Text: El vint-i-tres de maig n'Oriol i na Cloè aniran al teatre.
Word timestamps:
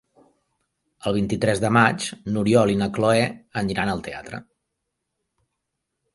El 1.11 1.15
vint-i-tres 1.17 1.61
de 1.63 1.71
maig 1.77 2.07
n'Oriol 2.31 2.73
i 2.75 2.79
na 2.81 2.89
Cloè 2.97 3.29
aniran 3.63 3.93
al 3.95 4.03
teatre. 4.09 4.43